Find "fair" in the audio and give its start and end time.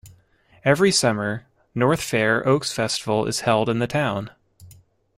2.01-2.43